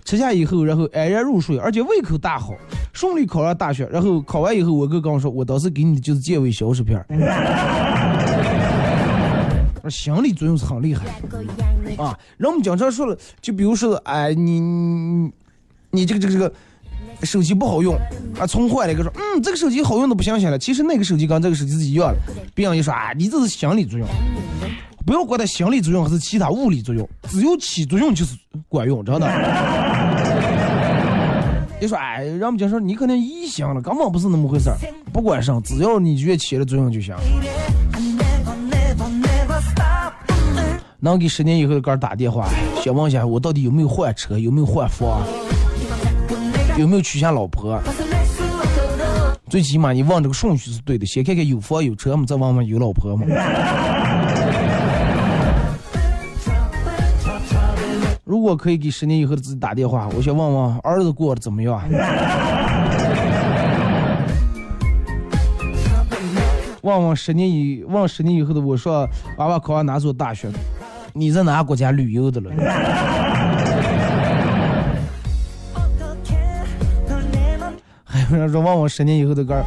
[0.05, 2.53] 吃下以后，然后安然入睡，而且胃口大好，
[2.93, 3.85] 顺利考上大学。
[3.91, 7.05] 然后考完以后，我哥跟我说，我当时给你的就是健胃消食片儿。
[9.89, 11.05] 心理作用是很厉害
[11.97, 12.17] 啊！
[12.37, 15.31] 人们经常说了，就比如说，哎，你你
[15.91, 16.51] 你这个这个这个
[17.23, 17.95] 手机不好用
[18.39, 20.57] 啊，充坏了一个说，嗯，这个手机好用的不想想了。
[20.57, 22.17] 其实那个手机跟这个手机是一样的。
[22.55, 24.07] 别人一说啊，你这是心理作用，
[25.05, 28.35] 不要管它心理作用还是其他物理作用，只有起作用就是
[28.67, 29.27] 管用，真的。
[31.79, 34.77] 你说哎，人们就说你可能臆想了，根本不是那么回事儿，
[35.13, 37.13] 不管上，只要你觉得起了作用就行。
[40.99, 42.49] 能给十年以后的哥儿打电话，
[42.83, 45.21] 想问一下我到底有没有换车，有没有换房，
[46.79, 47.79] 有没有娶下老婆？
[49.47, 53.23] 最起码你问这个顺序是对的，先看看有房有车嘛，再问问有老婆嘛。
[58.45, 61.81] 果可以给十年以后的自己打电话，我想问问儿子过得怎么样？
[66.83, 70.47] 问问十年以问十年以后的我说，娃娃考上哪所大学？
[71.13, 72.51] 你在哪个国家旅游的了？
[78.03, 79.63] 还有人说问问十年以后的歌，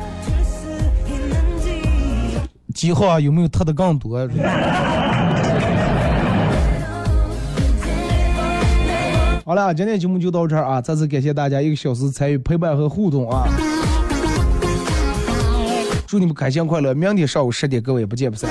[2.72, 4.24] 几号啊有没有特的更多？
[9.48, 10.78] 好了，今天节目就到这儿啊！
[10.78, 13.48] 再次感谢大家一个小时参与陪伴和互动啊！
[16.06, 16.92] 祝你们开心快乐！
[16.92, 18.50] 明天上午十点，各位不见不散。